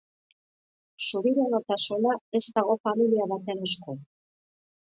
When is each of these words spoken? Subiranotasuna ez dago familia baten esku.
Subiranotasuna 1.07 2.15
ez 2.39 2.43
dago 2.57 2.79
familia 2.89 3.31
baten 3.35 3.63
esku. 3.69 3.99